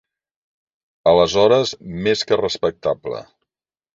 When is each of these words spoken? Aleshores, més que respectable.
Aleshores, 1.11 1.75
més 2.07 2.25
que 2.31 2.41
respectable. 2.41 3.21